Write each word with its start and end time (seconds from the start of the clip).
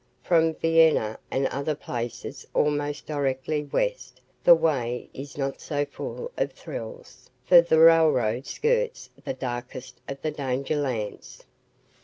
From 0.23 0.55
Vienna 0.55 1.19
and 1.29 1.45
other 1.49 1.75
places 1.75 2.47
almost 2.55 3.05
directly 3.05 3.65
west 3.65 4.19
the 4.43 4.55
way 4.55 5.07
is 5.13 5.37
not 5.37 5.61
so 5.61 5.85
full 5.85 6.31
of 6.37 6.53
thrills, 6.53 7.29
for 7.45 7.61
the 7.61 7.77
railroad 7.77 8.47
skirts 8.47 9.11
the 9.23 9.35
darkest 9.35 10.01
of 10.09 10.19
the 10.23 10.31
dangerlands. 10.31 11.43